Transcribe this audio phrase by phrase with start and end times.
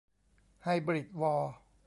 [0.63, 1.53] ไฮบริดวอร์